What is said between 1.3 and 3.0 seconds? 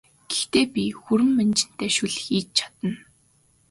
манжинтай шөл хийж чадна!